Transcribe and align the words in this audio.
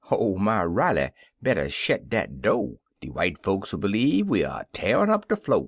Ho 0.05 0.33
my 0.35 0.63
Riley! 0.63 1.11
better 1.43 1.69
shet 1.69 2.09
dat 2.09 2.41
do'— 2.41 2.79
De 3.01 3.09
w'ite 3.09 3.37
folks 3.43 3.71
'II 3.71 3.79
b'leeve 3.81 4.25
we 4.25 4.43
er 4.43 4.65
t'arin' 4.73 5.11
up 5.11 5.27
de 5.27 5.35
flo'. 5.35 5.59